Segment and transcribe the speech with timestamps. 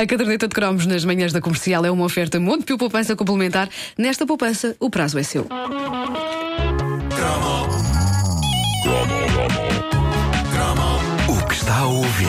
[0.00, 3.68] A caderneta de cromos nas manhãs da comercial é uma oferta Montepio Poupança Complementar.
[3.98, 5.42] Nesta poupança, o prazo é seu.
[11.28, 12.26] O que está a ouvir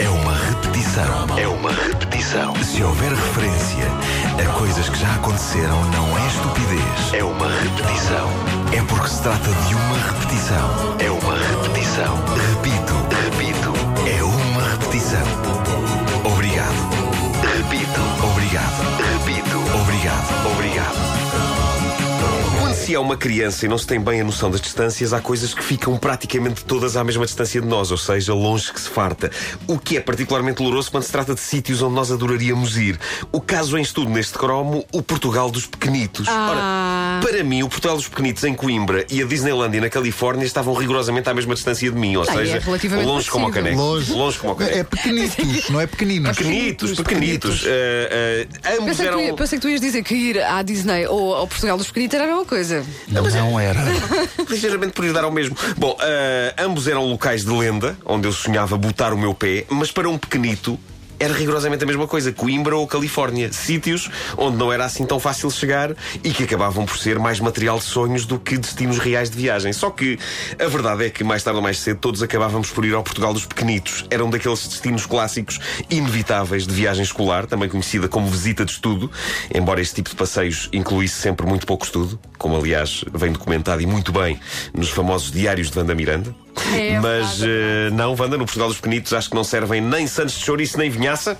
[0.00, 1.38] é uma repetição.
[1.38, 2.52] É uma repetição.
[2.64, 3.86] Se houver referência
[4.42, 7.12] a coisas que já aconteceram, não é estupidez.
[7.12, 8.28] É uma repetição.
[8.76, 10.96] É porque se trata de uma repetição.
[10.98, 12.16] É uma repetição.
[12.34, 13.72] Repito, repito.
[14.04, 15.73] É uma repetição.
[22.84, 25.54] Se é uma criança e não se tem bem a noção das distâncias, há coisas
[25.54, 29.30] que ficam praticamente todas à mesma distância de nós, ou seja, longe que se farta.
[29.66, 32.98] O que é particularmente doloroso quando se trata de sítios onde nós adoraríamos ir.
[33.32, 36.26] O caso em estudo neste cromo, o Portugal dos Pequenitos.
[36.28, 37.20] Ah.
[37.20, 40.74] Ora, para mim, o Portugal dos Pequenitos em Coimbra e a Disneylandia na Califórnia estavam
[40.74, 43.76] rigorosamente à mesma distância de mim, ou Ah, é seja, relativamente longe como o parecido.
[43.76, 43.90] caneco.
[43.94, 44.12] Longe.
[44.12, 44.78] Longe como o caneco.
[44.78, 46.36] É pequenitos, não é pequeninos.
[46.36, 47.62] Pequenitos, pequenitos.
[47.66, 49.36] Eh, eh, ambos Pensei que, tu, eram.
[49.36, 52.24] pensei que tu ias dizer que ir à Disney ou ao Portugal dos Pequenitos era
[52.24, 52.73] a mesma coisa.
[53.08, 53.80] Não, não era.
[54.48, 55.56] Ligeiramente por ir dar ao mesmo.
[55.76, 59.90] Bom, ah, ambos eram locais de lenda, onde eu sonhava botar o meu pé, mas
[59.90, 60.78] para um pequenito.
[61.18, 63.52] Era rigorosamente a mesma coisa, Coimbra ou Califórnia.
[63.52, 67.78] Sítios onde não era assim tão fácil chegar e que acabavam por ser mais material
[67.78, 69.72] de sonhos do que destinos reais de viagem.
[69.72, 70.18] Só que
[70.58, 73.32] a verdade é que mais tarde ou mais cedo todos acabávamos por ir ao Portugal
[73.32, 74.04] dos Pequenitos.
[74.10, 79.10] Era um daqueles destinos clássicos inevitáveis de viagem escolar, também conhecida como visita de estudo,
[79.54, 83.86] embora este tipo de passeios incluísse sempre muito pouco estudo, como aliás vem documentado e
[83.86, 84.38] muito bem
[84.72, 86.34] nos famosos diários de Wanda Miranda.
[86.74, 90.34] É Mas eh, não, Wanda, no Portugal dos Pequenitos acho que não servem nem santos
[90.34, 91.38] de chouriço nem vinhaça.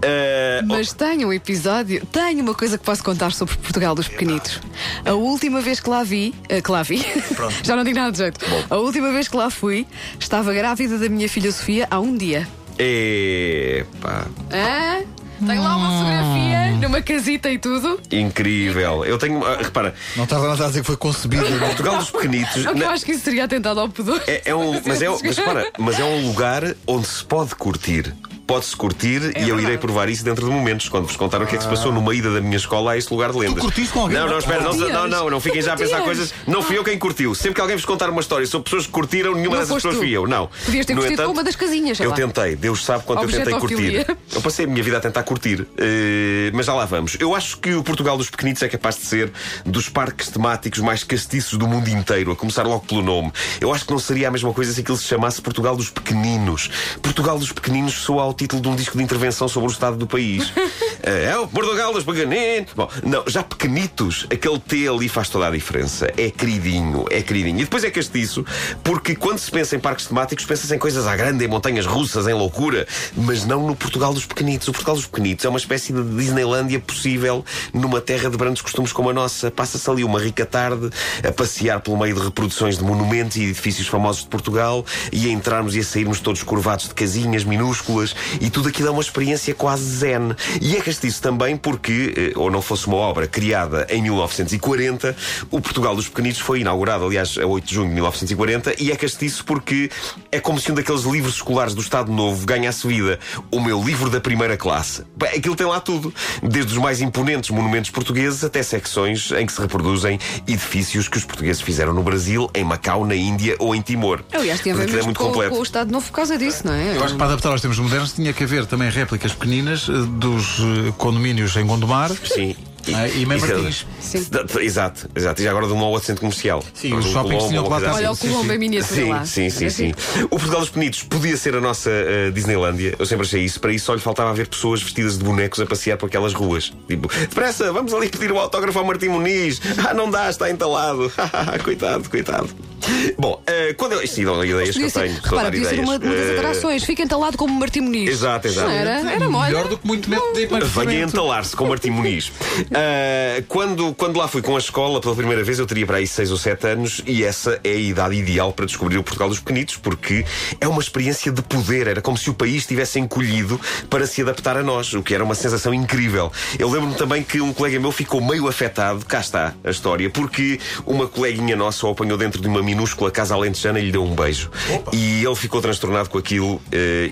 [0.00, 4.60] Eh, Mas tenho um episódio, tenho uma coisa que posso contar sobre Portugal dos Pequenitos.
[5.04, 7.04] A última vez que lá vi, eh, que lá vi,
[7.62, 8.40] já não digo nada de jeito.
[8.70, 9.86] A última vez que lá fui,
[10.18, 12.46] estava grávida da minha filha Sofia há um dia.
[12.78, 15.04] Epá, Hã?
[15.46, 18.00] Tenho lá uma fotografia numa casita e tudo.
[18.10, 19.04] incrível.
[19.04, 19.44] Eu tenho.
[19.44, 21.48] ah, repara, Não estás a dizer que foi concebido.
[21.48, 21.66] não é?
[21.68, 22.64] Portugal dos Pequenitos.
[22.64, 24.22] Não que eu na- acho que isso seria atentado ao pudor.
[24.26, 27.54] É, é um, mas, é, um- mas, repara, mas é um lugar onde se pode
[27.54, 28.14] curtir.
[28.52, 31.54] Pode-se curtir e eu irei provar isso dentro de momentos, quando vos contar o que
[31.54, 33.58] é que se passou numa ida da minha escola a este lugar de lendas.
[33.58, 34.18] curtiste com alguém?
[34.18, 36.34] Não, não, espera, não, não, não, não fiquem já a pensar coisas.
[36.46, 37.34] Não fui eu quem curtiu.
[37.34, 39.96] Sempre que alguém vos contar uma história sobre pessoas que curtiram, nenhuma Não dessas pessoas
[39.96, 40.26] fui eu.
[40.26, 40.50] Não.
[40.66, 42.14] Podias ter No curtido com uma das casinhas, Eu lá.
[42.14, 44.06] tentei, Deus sabe quanto eu tentei curtir.
[44.34, 47.16] Eu passei a minha vida a tentar curtir, eh, mas já lá vamos.
[47.18, 49.32] Eu acho que o Portugal dos Pequenitos é capaz de ser
[49.64, 53.32] dos parques temáticos mais castiços do mundo inteiro, a começar logo pelo nome.
[53.62, 56.68] Eu acho que não seria a mesma coisa se aquilo se chamasse Portugal dos Pequeninos.
[57.00, 60.06] Portugal dos Pequeninos soa ao título de um disco de intervenção sobre o estado do
[60.06, 60.52] país.
[61.04, 62.72] Eh, é o Portugal dos Pequeninos.
[62.76, 66.06] Bom, não, já pequenitos, aquele T ali faz toda a diferença.
[66.16, 67.58] É queridinho, é queridinho.
[67.58, 68.46] E depois é castiço,
[68.84, 72.28] porque quando se pensa em parques temáticos, pensa-se em coisas à grande, em montanhas russas,
[72.28, 72.86] em loucura,
[73.16, 74.68] mas não no Portugal dos Pequenitos.
[74.68, 77.44] O Portugal dos Pequenitos é uma espécie de Disneylândia possível
[77.74, 79.50] numa terra de brandos costumes como a nossa.
[79.50, 80.88] Passa-se ali uma rica tarde
[81.28, 85.32] a passear pelo meio de reproduções de monumentos e edifícios famosos de Portugal e a
[85.32, 89.54] entrarmos e a sairmos todos curvados de casinhas minúsculas e tudo aquilo é uma experiência
[89.54, 90.34] quase zen.
[90.60, 95.16] E é castiço também porque, eh, ou não fosse uma obra criada em 1940,
[95.50, 98.96] o Portugal dos Pequenitos foi inaugurado, aliás, a 8 de junho de 1940, e é
[98.96, 99.90] castiço porque
[100.30, 103.18] é como se um daqueles livros escolares do Estado Novo ganhasse vida.
[103.50, 105.02] O meu livro da primeira classe.
[105.34, 106.12] Aquilo tem lá tudo.
[106.42, 111.24] Desde os mais imponentes monumentos portugueses até secções em que se reproduzem edifícios que os
[111.24, 114.22] portugueses fizeram no Brasil, em Macau, na Índia ou em Timor.
[114.32, 115.54] Aliás, tem a ver é muito com, completo.
[115.54, 116.96] com o Estado Novo por causa disso, não é?
[116.96, 119.92] Eu acho que para adaptar aos tempos modernos tinha que haver também réplicas pequeninas eh,
[120.18, 122.10] dos eh, condomínios em Gondomar.
[122.24, 122.54] Sim.
[122.92, 123.86] Ah, e Mem Isso é- Martins.
[124.00, 124.26] Sim.
[124.60, 125.40] Exato, exato.
[125.40, 126.64] E já agora de um ou outro centro comercial.
[126.74, 127.94] Sim, os shoppings tinham que lá estar.
[127.94, 129.24] Olha o sim, Colombo em miniatura Sim, lá.
[129.24, 129.92] sim, sim, sim.
[130.24, 132.96] O Portugal dos Penidos podia ser a nossa eh, Disneylândia.
[132.98, 133.60] Eu sempre achei isso.
[133.60, 136.72] Para isso só lhe faltava haver pessoas vestidas de bonecos a passear por aquelas ruas.
[136.88, 139.60] Tipo, depressa, vamos ali pedir o autógrafo ao Martim Muniz.
[139.88, 141.10] Ah, não dá, está entalado.
[141.62, 142.48] coitado, coitado.
[143.18, 144.02] Bom, eh, quando eu.
[144.02, 145.14] Isto são ideias que eu tenho.
[145.22, 146.84] repara, podia ser uma, uma das Eh, atrações.
[146.84, 148.10] Fica entalado como Martim Muniz.
[148.10, 148.68] Exato, exato.
[148.68, 149.46] Não era, era molha.
[149.48, 152.32] Melhor do que muito método de Venha entalar-se com Martim Muniz.
[152.72, 156.06] Ah, quando, quando lá fui com a escola pela primeira vez, eu teria para aí
[156.06, 159.38] 6 ou 7 anos e essa é a idade ideal para descobrir o Portugal dos
[159.38, 160.24] Pequenitos, porque
[160.60, 161.86] é uma experiência de poder.
[161.86, 165.22] Era como se o país estivesse encolhido para se adaptar a nós, o que era
[165.24, 166.30] uma sensação incrível.
[166.58, 170.58] Eu lembro-me também que um colega meu ficou meio afetado, cá está a história, porque
[170.86, 174.14] uma coleguinha nossa o apanhou dentro de uma minúscula casa alentejana e lhe deu um
[174.14, 174.50] beijo.
[174.74, 174.90] Opa.
[174.94, 176.60] E ele ficou transtornado com aquilo uh,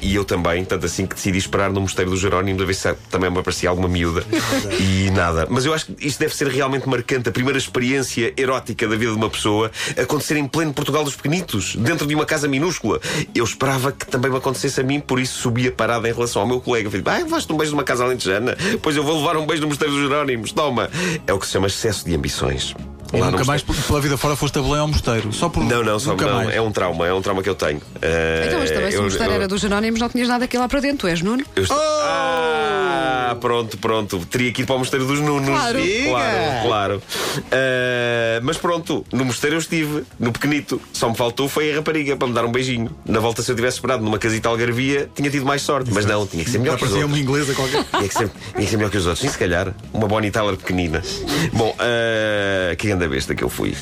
[0.01, 2.93] e eu também, tanto assim que decidi esperar no Mosteiro do Jerónimo a ver se
[3.11, 4.25] também me aparecia alguma miúda.
[4.81, 5.47] e nada.
[5.51, 7.29] Mas eu acho que isto deve ser realmente marcante.
[7.29, 9.71] A primeira experiência erótica da vida de uma pessoa
[10.01, 13.01] acontecer em pleno Portugal dos Pequenitos, dentro de uma casa minúscula.
[13.35, 16.49] Eu esperava que também me acontecesse a mim, por isso subia parada em relação ao
[16.49, 16.91] meu colega.
[16.91, 18.57] Falei, ah, levaste um beijo numa casa alentejana?
[18.83, 20.53] Pois eu vou levar um beijo no Mosteiro dos Jerónimos.
[20.53, 20.91] Toma.
[21.27, 22.75] É o que se chama excesso de ambições.
[23.13, 25.33] E nunca mais pela vida fora foste a Belém ao mosteiro?
[25.33, 26.35] Só por Não, não, só não.
[26.35, 26.55] Mais.
[26.55, 27.79] É um trauma, é um trauma que eu tenho.
[27.79, 30.57] Uh, então, mas também se o mosteiro eu, era dos Jerónimos, não tinhas nada aqui
[30.57, 31.45] lá para dentro, tu és Nuno?
[31.57, 31.77] Eu estou...
[31.77, 32.00] oh!
[33.31, 34.27] Ah, pronto, pronto.
[34.27, 35.49] Teria que ir para o mosteiro dos Nunos.
[35.49, 35.79] Claro,
[36.09, 36.67] claro.
[36.67, 37.03] claro.
[37.37, 40.81] Uh, mas pronto, no mosteiro eu estive, no pequenito.
[40.93, 42.91] Só me faltou foi a rapariga para me dar um beijinho.
[43.05, 45.93] Na volta, se eu tivesse esperado numa casita algarvia, tinha tido mais sorte.
[45.93, 47.09] Mas não, tinha que ser melhor que os outros.
[47.09, 47.85] uma inglesa qualquer.
[47.85, 49.25] Tinha que, ser, tinha que ser melhor que os outros.
[49.25, 51.01] E se calhar, uma Bonnie Tyler pequenina.
[51.53, 53.77] Bom, uh, que grande besta que eu fui.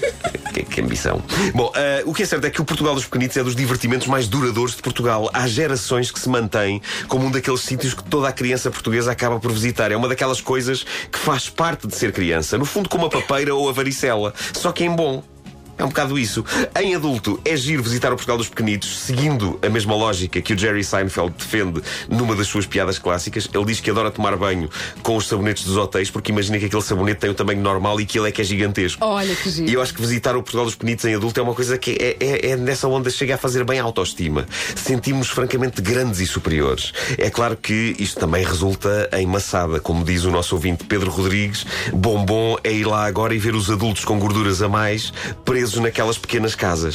[0.79, 1.23] Que, ambição.
[1.55, 4.07] Bom, uh, o que é certo é que o Portugal dos Pequenitos é dos divertimentos
[4.07, 5.29] mais duradouros de Portugal.
[5.33, 9.41] Há gerações que se mantém como um daqueles sítios que toda a criança portuguesa acaba
[9.41, 9.91] por visitar.
[9.91, 12.57] É uma daquelas coisas que faz parte de ser criança.
[12.57, 14.33] No fundo, como a papeira ou a varicela.
[14.55, 15.23] Só que em bom.
[15.79, 16.45] É um bocado isso.
[16.81, 20.59] Em adulto, é giro visitar o Portugal dos Pequenitos, seguindo a mesma lógica que o
[20.59, 23.49] Jerry Seinfeld defende numa das suas piadas clássicas.
[23.55, 24.69] Ele diz que adora tomar banho
[25.03, 28.07] com os sabonetes dos hotéis, porque imagina que aquele sabonete tem o tamanho normal e
[28.07, 29.05] que ele é que é gigantesco.
[29.05, 29.71] Olha que giro.
[29.71, 31.93] E eu acho que visitar o Portugal dos Pequenitos em adulto é uma coisa que
[31.93, 34.47] é, é, é nessa onda chega a fazer bem a autoestima.
[34.75, 36.93] Sentimos francamente grandes e superiores.
[37.17, 41.65] É claro que isto também resulta em maçada, como diz o nosso ouvinte Pedro Rodrigues.
[41.93, 45.13] Bom bom é ir lá agora e ver os adultos com gorduras a mais
[45.45, 46.95] presos presos naquelas pequenas casas.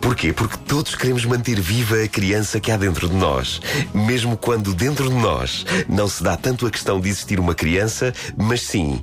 [0.00, 0.32] Porquê?
[0.32, 3.60] Porque todos queremos manter viva a criança que há dentro de nós.
[3.94, 8.12] Mesmo quando dentro de nós não se dá tanto a questão de existir uma criança,
[8.36, 9.02] mas sim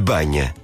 [0.00, 0.54] banha.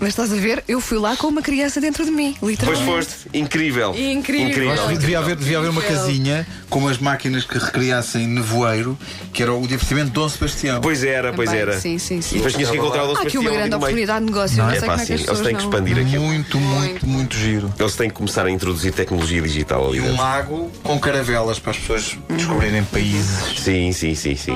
[0.00, 2.84] Mas estás a ver, eu fui lá com uma criança dentro de mim, literalmente.
[2.86, 3.94] Pois foste, incrível.
[3.96, 4.48] Incrível.
[4.48, 4.88] incrível.
[4.96, 8.96] Devia, haver, devia haver uma casinha com umas máquinas que recriassem nevoeiro,
[9.32, 10.80] que era o divertimento de Dom Sebastião.
[10.80, 11.80] Pois era, pois Também, era.
[11.80, 12.36] Sim, sim, sim.
[12.36, 13.52] E depois tinhas que encontrar o Dom Há aqui Sebastião.
[13.52, 14.56] uma grande oportunidade de negócio.
[14.58, 15.70] Não, não é, sei pá, como é que sim, eles têm que não...
[15.70, 16.22] expandir aquilo.
[16.22, 17.74] Muito, muito, muito giro.
[17.78, 20.22] Eles têm que começar a introduzir tecnologia digital ali E um dentro.
[20.22, 23.60] lago com caravelas para as pessoas descobrirem países.
[23.60, 24.54] Sim, sim, sim, sim.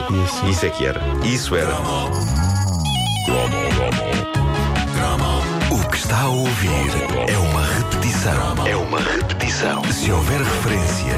[0.49, 1.01] Isso é que era.
[1.25, 1.75] Isso era.
[1.75, 2.11] O
[3.25, 3.62] que
[6.23, 6.71] está a ouvir
[7.29, 8.67] é uma repetição.
[8.67, 9.83] É uma repetição.
[9.93, 11.15] Se houver referência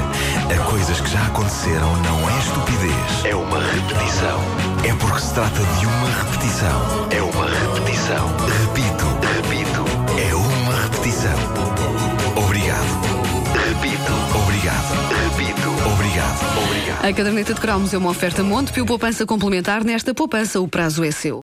[0.49, 3.25] a coisas que já aconteceram, não é estupidez.
[3.25, 4.39] É uma repetição.
[4.83, 7.07] É porque se trata de uma repetição.
[7.11, 8.27] É uma repetição.
[8.63, 9.05] Repito,
[9.35, 9.85] repito.
[10.17, 11.37] É uma repetição.
[12.35, 13.25] Obrigado.
[13.67, 14.13] Repito.
[14.43, 14.89] Obrigado.
[15.23, 15.69] Repito.
[15.93, 16.63] Obrigado.
[16.63, 17.05] Obrigado.
[17.05, 19.83] A caderneta de cromos é uma oferta Montepio Poupança Complementar.
[19.83, 21.33] Nesta poupança, o prazo é seu.